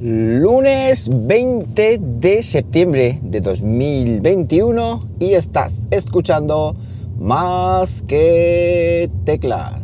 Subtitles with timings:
[0.00, 6.74] Lunes 20 de septiembre de 2021 y estás escuchando
[7.16, 9.83] más que teclas.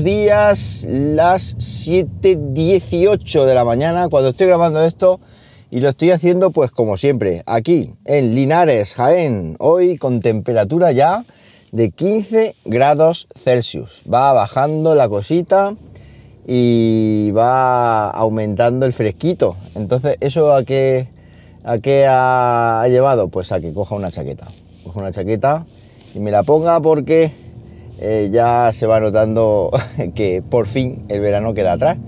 [0.00, 5.20] Días, las 7.18 de la mañana cuando estoy grabando esto
[5.70, 11.26] y lo estoy haciendo pues como siempre, aquí en Linares, Jaén, hoy con temperatura ya
[11.72, 14.02] de 15 grados Celsius.
[14.10, 15.74] Va bajando la cosita
[16.46, 19.56] y va aumentando el fresquito.
[19.74, 21.08] Entonces, ¿eso a qué,
[21.64, 23.28] a qué ha llevado?
[23.28, 24.46] Pues a que coja una chaqueta.
[24.84, 25.66] Coja una chaqueta
[26.14, 27.30] y me la ponga porque
[28.04, 29.70] eh, ya se va notando
[30.16, 31.98] que por fin el verano queda atrás.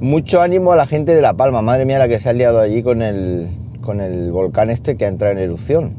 [0.00, 2.58] Mucho ánimo a la gente de La Palma, madre mía la que se ha liado
[2.58, 3.48] allí con el,
[3.80, 5.92] con el volcán este que ha entrado en erupción.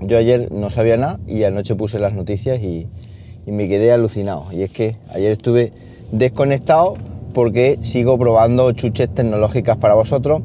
[0.00, 2.86] Yo ayer no sabía nada y anoche puse las noticias y,
[3.46, 4.44] y me quedé alucinado.
[4.52, 5.72] Y es que ayer estuve
[6.12, 6.94] desconectado
[7.34, 10.42] porque sigo probando chuches tecnológicas para vosotros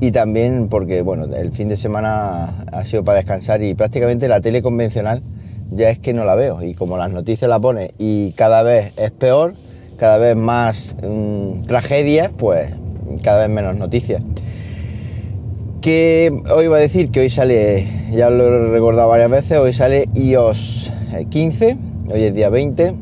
[0.00, 4.40] y también porque bueno, el fin de semana ha sido para descansar y prácticamente la
[4.40, 5.22] tele convencional
[5.70, 6.62] ya es que no la veo.
[6.62, 9.54] Y como las noticias la pone y cada vez es peor,
[9.96, 12.70] cada vez más mmm, tragedias, pues
[13.22, 14.22] cada vez menos noticias.
[15.80, 19.72] Que hoy iba a decir que hoy sale, ya lo he recordado varias veces, hoy
[19.72, 20.92] sale iOS
[21.28, 21.76] 15,
[22.12, 22.94] hoy es día 20,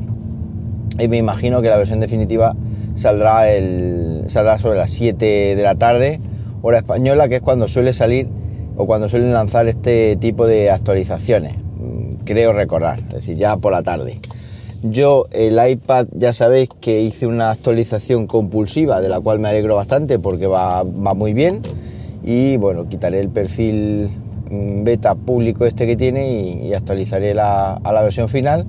[0.99, 2.55] y me imagino que la versión definitiva
[2.95, 6.21] saldrá, el, saldrá sobre las 7 de la tarde,
[6.61, 8.29] hora española, que es cuando suele salir
[8.77, 11.64] o cuando suelen lanzar este tipo de actualizaciones
[12.25, 14.21] creo recordar, es decir, ya por la tarde.
[14.83, 19.77] Yo el iPad ya sabéis que hice una actualización compulsiva de la cual me alegro
[19.77, 21.63] bastante porque va, va muy bien
[22.23, 24.11] y bueno, quitaré el perfil
[24.51, 26.31] beta público este que tiene
[26.67, 28.67] y, actualizaré la, a la versión final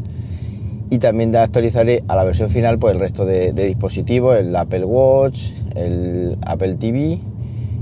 [0.90, 5.52] y también actualizaré a la versión final pues el resto de dispositivos, el Apple Watch,
[5.76, 7.20] el Apple TV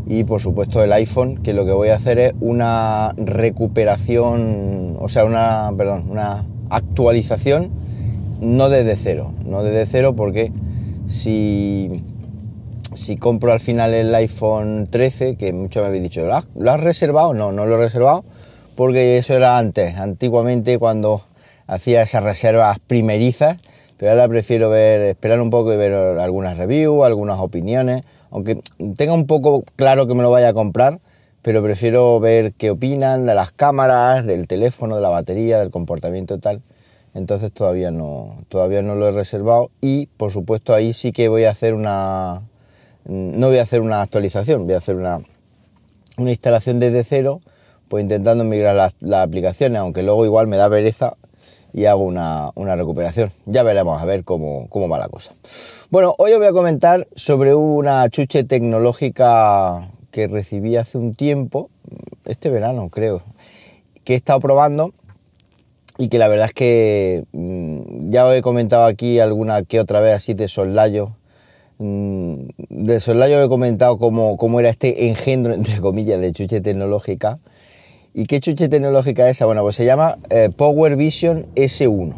[0.06, 5.08] y por supuesto el iPhone, que lo que voy a hacer es una recuperación, o
[5.10, 7.70] sea, una, perdón, una actualización,
[8.42, 10.52] no desde cero, no desde cero porque
[11.08, 12.04] si,
[12.94, 17.34] si compro al final el iPhone 13, que muchos me habéis dicho, ¿lo has, reservado?
[17.34, 18.26] No, no lo he reservado
[18.76, 21.22] porque eso era antes, antiguamente cuando
[21.68, 23.58] hacía esas reservas primerizas,
[23.98, 28.04] pero ahora prefiero ver, esperar un poco y ver algunas reviews, algunas opiniones,
[28.34, 28.60] aunque
[28.98, 31.00] tenga un poco claro que me lo vaya a comprar,
[31.44, 36.34] pero prefiero ver qué opinan de las cámaras, del teléfono, de la batería, del comportamiento
[36.34, 36.64] y tal.
[37.14, 41.44] Entonces todavía no, todavía no lo he reservado y por supuesto ahí sí que voy
[41.44, 42.42] a hacer una,
[43.06, 45.20] no voy a hacer una actualización, voy a hacer una,
[46.18, 47.40] una instalación desde cero,
[47.88, 51.18] pues intentando migrar las, las aplicaciones, aunque luego igual me da pereza
[51.74, 53.32] y hago una, una, recuperación.
[53.46, 55.34] Ya veremos a ver cómo, cómo va la cosa.
[55.90, 61.70] Bueno, hoy os voy a comentar sobre una chuche tecnológica que recibí hace un tiempo,
[62.26, 63.24] este verano creo,
[64.04, 64.94] que he estado probando
[65.98, 70.00] y que la verdad es que mmm, ya os he comentado aquí alguna que otra
[70.00, 71.16] vez así de soslayo.
[71.80, 77.40] Mmm, de soslayo he comentado cómo, cómo era este engendro, entre comillas, de chuche tecnológica
[78.16, 79.48] ¿Y qué chuche tecnológica es esa?
[79.48, 82.14] Bueno, pues se llama eh, Power Vision S1.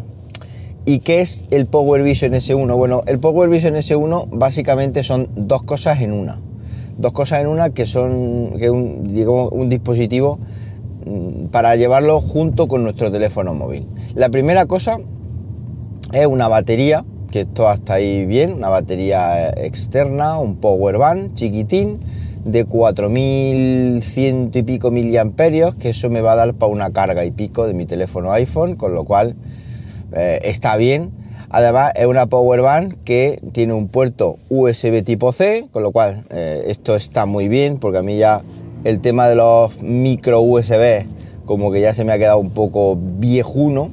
[0.83, 2.75] ¿Y qué es el Power Vision S1?
[2.75, 6.41] Bueno, el Power Vision S1 básicamente son dos cosas en una.
[6.97, 10.37] Dos cosas en una que son un, digamos, un dispositivo
[11.05, 13.87] mm, para llevarlo junto con nuestro teléfono móvil.
[14.15, 14.97] La primera cosa
[16.11, 22.01] es una batería, que esto hasta ahí bien, una batería externa, un power bank chiquitín,
[22.45, 27.31] de 4100 y pico miliamperios, que eso me va a dar para una carga y
[27.31, 29.35] pico de mi teléfono iPhone, con lo cual
[30.13, 31.11] eh, está bien.
[31.49, 36.23] Además es una power bank que tiene un puerto USB tipo C, con lo cual
[36.29, 38.41] eh, esto está muy bien, porque a mí ya
[38.83, 41.05] el tema de los micro USB
[41.45, 43.89] como que ya se me ha quedado un poco viejuno.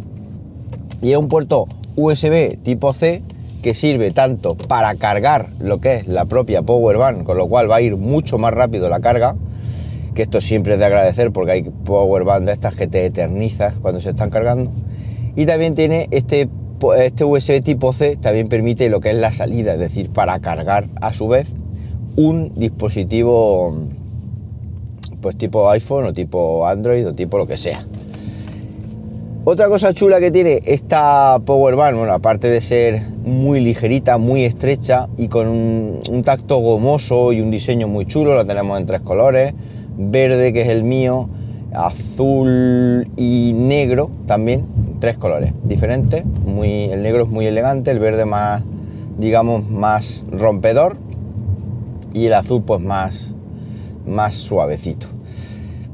[1.00, 1.66] Y es un puerto
[1.96, 3.22] USB tipo C
[3.62, 7.70] que sirve tanto para cargar lo que es la propia power bank, con lo cual
[7.70, 9.36] va a ir mucho más rápido la carga,
[10.14, 13.74] que esto siempre es de agradecer porque hay power bank de estas que te eternizas
[13.80, 14.70] cuando se están cargando.
[15.36, 16.48] Y también tiene este,
[16.98, 20.88] este USB tipo C, también permite lo que es la salida, es decir, para cargar
[21.00, 21.54] a su vez
[22.16, 23.74] un dispositivo
[25.22, 27.86] pues tipo iPhone o tipo Android o tipo lo que sea.
[29.44, 34.44] Otra cosa chula que tiene esta Power Band, bueno, aparte de ser muy ligerita, muy
[34.44, 39.00] estrecha y con un, tacto gomoso y un diseño muy chulo, la tenemos en tres
[39.00, 39.52] colores,
[39.98, 41.28] verde que es el mío,
[41.74, 44.64] azul y negro también,
[45.00, 48.62] tres colores diferentes, muy, el negro es muy elegante, el verde más,
[49.18, 50.96] digamos, más rompedor
[52.14, 53.34] y el azul pues más,
[54.06, 55.11] más suavecito.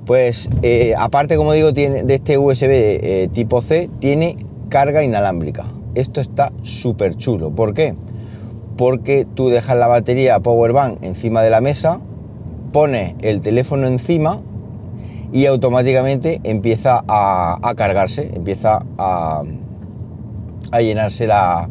[0.09, 4.39] Pues eh, aparte, como digo, tiene, de este USB eh, tipo C, tiene
[4.71, 5.67] carga inalámbrica.
[5.95, 7.51] Esto está súper chulo.
[7.51, 7.95] ¿Por qué?
[8.79, 12.01] Porque tú dejas la batería Power Bank encima de la mesa,
[12.73, 14.41] pones el teléfono encima
[15.31, 19.43] y automáticamente empieza a, cargarse, empieza a,
[20.81, 21.69] llenarse la,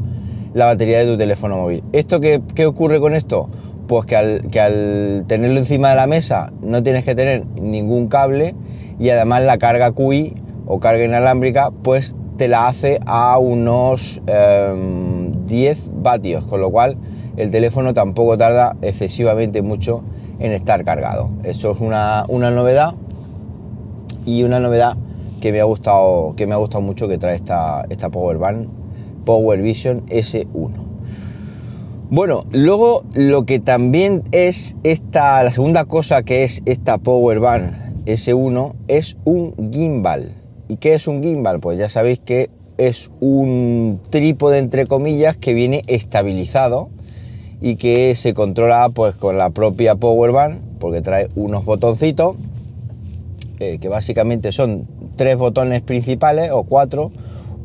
[0.53, 1.83] batería de tu teléfono móvil.
[1.91, 3.49] ¿Esto qué, qué ocurre con esto?
[3.87, 8.55] Pues que al, tenerlo encima de la mesa no tienes que tener ningún cable
[8.99, 10.35] y además la carga QI
[10.65, 16.97] o carga inalámbrica pues te la hace a unos 10 em, vatios, con lo cual
[17.35, 20.03] el teléfono tampoco tarda excesivamente mucho
[20.39, 21.31] en estar cargado.
[21.43, 22.93] Eso es una, novedad
[24.25, 24.97] y una novedad
[25.41, 28.69] que me ha gustado, que me ha gustado mucho que trae esta, esta Power Band
[29.27, 30.86] Power Vision S1.
[32.09, 38.05] Bueno, luego lo que también es esta, la segunda cosa que es esta Power Band
[38.05, 40.33] S1 es un gimbal.
[40.69, 41.59] ¿Y qué es un gimbal?
[41.59, 46.87] Pues ya sabéis que es un trípode entre comillas que viene estabilizado
[47.59, 52.37] y que se controla pues con la propia Power Band porque trae unos botoncitos
[53.59, 54.87] eh, que básicamente son
[55.17, 57.11] tres botones principales o cuatro.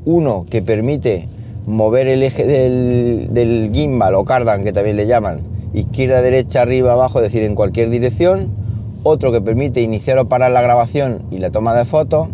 [0.05, 1.29] Uno que permite
[1.67, 5.41] mover el eje del, gimbal o cardan, que también le llaman,
[5.73, 8.51] izquierda, derecha, arriba, abajo, es decir, en cualquier dirección.
[9.05, 12.29] Otro que permite iniciar o parar la grabación y la toma de fotos.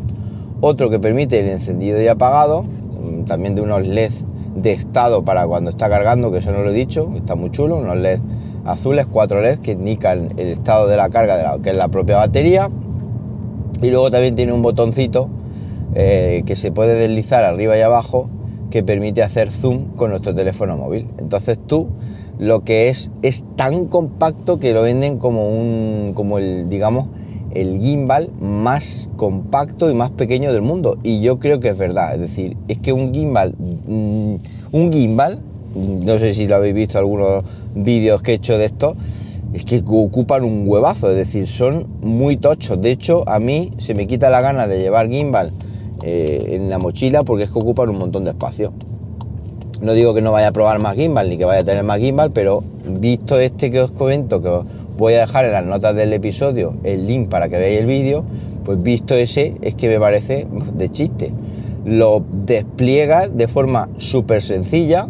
[0.61, 4.25] Otro que permite el encendido y apagado, mm, también de unos LEDs
[4.57, 7.77] de estado para cuando está cargando, que eso no lo he dicho, está muy chulo,
[7.77, 8.23] unos LEDs
[8.65, 11.89] azules, cuatro LEDs que indican el estado de la carga, de la, que es la
[11.89, 12.69] propia batería.
[13.81, 15.31] Y luego también tiene un botoncito
[15.95, 18.29] eh, que se puede deslizar arriba y abajo
[18.71, 21.07] que permite hacer zoom con nuestro teléfono móvil.
[21.19, 21.89] Entonces tú
[22.39, 27.07] lo que es es tan compacto que lo venden como un como el digamos
[27.55, 32.15] el gimbal más compacto y más pequeño del mundo y yo creo que es verdad,
[32.15, 34.35] es decir, es que un gimbal mm,
[34.73, 35.41] un gimbal
[35.75, 37.43] no sé si lo habéis visto algunos
[37.75, 38.95] vídeos que he hecho de esto
[39.53, 42.81] es que ocupan un huevazo, es decir, son muy tochos.
[42.83, 45.53] De hecho, a mí se me quita la gana de llevar gimbal
[46.09, 48.73] eh, en la mochila porque es que ocupan un montón de espacio.
[49.83, 51.99] No digo que no vaya a probar más gimbal ni que vaya a tener más
[51.99, 54.51] gimbal, pero visto este que os comento, que
[54.97, 58.25] voy a dejar en las notas del episodio el link para que veáis el vídeo,
[58.65, 61.33] pues visto ese es que me parece de chiste.
[61.85, 65.09] Lo despliega de forma súper sencilla,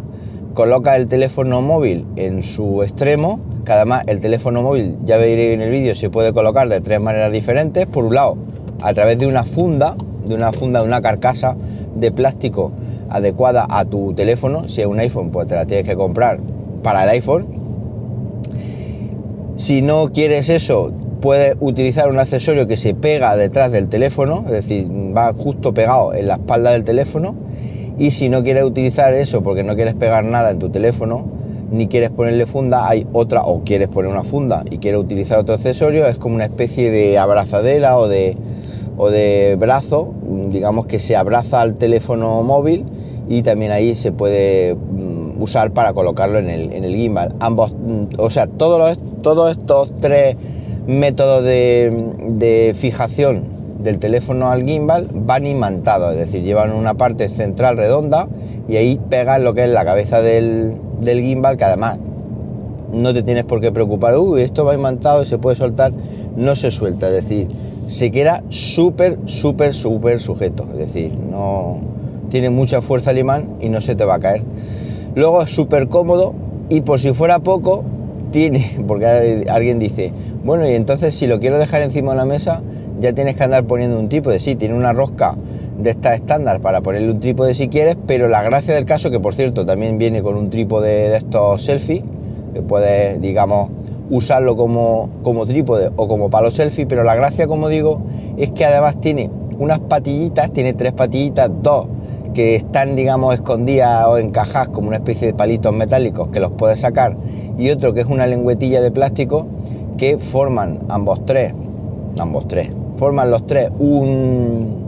[0.53, 5.61] coloca el teléfono móvil en su extremo, que además el teléfono móvil, ya veréis en
[5.61, 7.85] el vídeo, se puede colocar de tres maneras diferentes.
[7.87, 8.37] Por un lado,
[8.81, 9.95] a través de una funda,
[10.29, 11.57] de una funda, de una carcasa
[11.95, 12.71] de plástico
[13.09, 14.67] adecuada a tu teléfono.
[14.67, 16.39] Si es un iPhone, pues te la tienes que comprar
[16.83, 17.47] para el iPhone.
[19.55, 24.51] Si no quieres eso, puedes utilizar un accesorio que se pega detrás del teléfono, es
[24.51, 27.35] decir, va justo pegado en la espalda del teléfono.
[27.97, 31.25] Y si no quieres utilizar eso porque no quieres pegar nada en tu teléfono,
[31.71, 35.55] ni quieres ponerle funda, hay otra, o quieres poner una funda y quieres utilizar otro
[35.55, 38.37] accesorio, es como una especie de abrazadera o de,
[38.99, 40.13] o de brazo,
[40.51, 42.83] digamos que se abraza al teléfono móvil
[43.29, 47.33] y también ahí se puede mm, usar para colocarlo en el, gimbal.
[47.39, 50.35] Ambos, mm, o sea, todos, todos estos tres
[50.85, 53.43] métodos de, fijación
[53.81, 58.27] del teléfono al gimbal van imantados, es decir, llevan una parte central redonda
[58.67, 61.99] y ahí pegan lo que es la cabeza del, del gimbal, que además
[62.91, 65.93] no te tienes por qué preocupar, uy, esto va imantado y se puede soltar,
[66.35, 67.47] no se suelta, es decir,
[67.89, 70.67] se queda súper, súper, súper sujeto.
[70.73, 71.81] Es decir, no
[72.29, 74.43] tiene mucha fuerza el imán y no se te va a caer.
[75.15, 76.35] Luego es súper cómodo
[76.69, 77.83] y por si fuera poco,
[78.31, 80.13] tiene, porque alguien dice,
[80.45, 82.61] bueno, y entonces si lo quiero dejar encima de la mesa,
[82.99, 84.39] ya tienes que andar poniendo un trípode.
[84.39, 85.35] Sí, tiene una rosca
[85.79, 89.19] de esta estándar para ponerle un trípode si quieres, pero la gracia del caso, que
[89.19, 92.03] por cierto también viene con un trípode de estos selfie,
[92.53, 93.71] que puedes, digamos,
[94.09, 98.01] usarlo como, como trípode o como palo selfie, pero la gracia, como digo,
[98.37, 101.87] es que además tiene unas patillitas, tiene tres patillitas, dos
[102.33, 106.79] que están, digamos, escondidas o encajadas como una especie de palitos metálicos que los puedes
[106.79, 107.17] sacar,
[107.57, 109.47] y otro que es una lengüetilla de plástico
[109.97, 111.53] que forman ambos tres,
[112.17, 114.83] ambos tres, forman los tres un,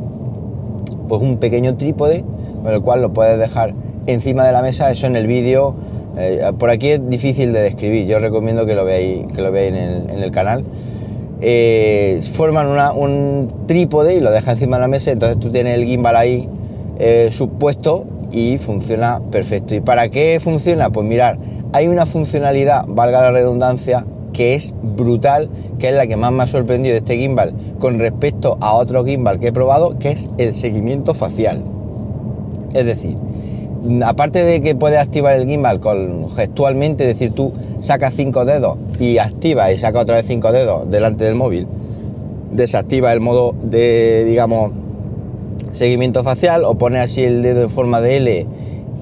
[1.08, 2.24] pues un pequeño trípode
[2.64, 3.74] con el cual lo puedes dejar
[4.08, 4.92] encima de la mesa.
[4.92, 5.76] Eso en el vídeo,
[6.18, 8.06] eh, por aquí es difícil de describir.
[8.06, 10.66] Yo recomiendo que lo veáis, que lo veáis en el, canal.
[11.42, 15.12] Eh, forman un trípode y lo dejas encima de la mesa.
[15.12, 16.50] Entonces tú tienes el gimbal ahí
[17.00, 19.76] eh, supuesto y funciona perfecto.
[19.76, 20.90] ¿Y para qué funciona?
[20.90, 21.38] Pues mirar,
[21.74, 25.50] hay una funcionalidad, valga la redundancia, que es brutal,
[25.80, 29.04] que es la que más me ha sorprendido de este gimbal con respecto a otro
[29.04, 31.64] gimbal que he probado, que es el seguimiento facial.
[32.74, 33.18] Es decir,
[34.06, 38.78] aparte de que puedes activar el gimbal con gestualmente, es decir, tú sacas cinco dedos
[39.00, 41.68] y activa y saca otra vez cinco dedos delante del móvil,
[42.52, 44.72] desactiva el modo de, digamos,
[45.72, 48.48] seguimiento facial o pone así el dedo en forma de L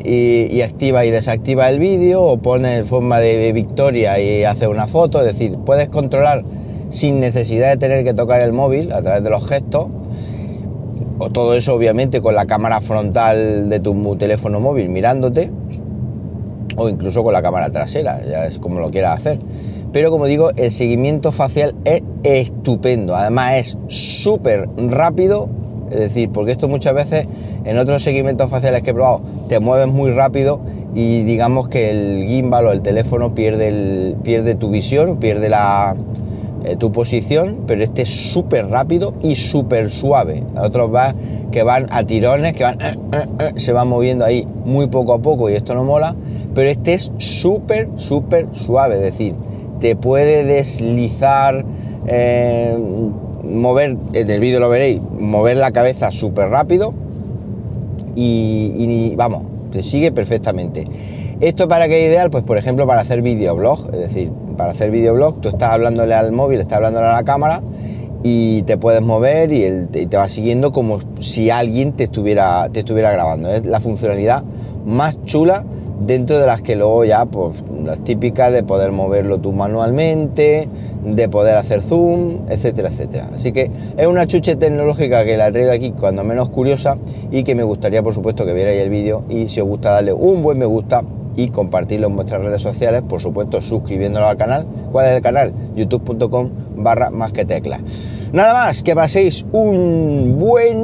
[0.04, 4.88] y, activa y desactiva el vídeo o pone en forma de victoria y hace una
[4.88, 6.44] foto, es decir, puedes controlar
[6.90, 9.88] sin necesidad de tener que tocar el móvil a través de los gestos
[11.20, 15.52] o todo eso obviamente con la cámara frontal de tu teléfono móvil mirándote
[16.76, 19.40] o incluso con la cámara trasera, ya es como lo quieras hacer.
[19.92, 25.50] Pero como digo, el seguimiento facial es estupendo, además es súper rápido
[25.92, 27.28] es decir, porque esto muchas veces
[27.66, 30.62] en otros seguimientos faciales que he probado te mueves muy rápido
[30.94, 35.96] y digamos que el gimbal o el teléfono pierde, pierde tu visión, pierde la,
[36.66, 40.44] eh, tu posición, pero este es súper rápido y súper suave.
[40.58, 41.16] Otros va,
[41.52, 45.20] que van a tirones, que van, eh, eh, se van moviendo ahí muy poco a
[45.20, 46.16] poco y esto no mola,
[46.54, 49.36] pero este es súper, súper suave, es decir,
[49.80, 51.66] te puede deslizar
[53.44, 56.94] mover, en el vídeo lo veréis, mover la cabeza súper rápido
[58.16, 60.88] y, vamos, se sigue perfectamente.
[61.40, 62.30] ¿Esto para qué es ideal?
[62.30, 66.34] Pues por ejemplo para hacer videoblog, es decir, para hacer videoblog tú estás hablándole al
[66.34, 67.62] móvil, estás hablándole a la cámara
[68.24, 73.10] y te puedes mover y, te, va siguiendo como si alguien te estuviera, te estuviera
[73.10, 73.50] grabando.
[73.50, 74.44] Es la funcionalidad
[74.86, 75.64] más chula
[76.02, 80.68] dentro de las que luego ya, pues las típicas de poder moverlo tú manualmente,
[81.06, 83.30] de poder hacer zoom, etcétera, etcétera.
[83.34, 86.98] Así que es una chuche tecnológica que la he traído aquí cuando menos curiosa
[87.32, 90.12] y que me gustaría, por supuesto, que vierais el vídeo y si os gusta darle
[90.12, 91.02] un buen me gusta
[91.44, 94.68] y compartirlo en vuestras redes sociales, por supuesto, suscribiéndolo al canal.
[94.92, 95.54] ¿Cuál es el canal?
[95.76, 97.80] youtube.com barra más que teclas.
[98.34, 100.84] Nada más, que paséis un buenísimo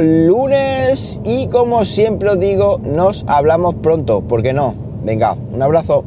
[0.00, 4.74] lunes y como siempre os digo, nos hablamos pronto, ¿por qué no?
[5.04, 6.04] Venga, un abrazo.